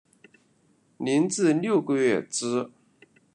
[0.97, 2.71] 零至六个月之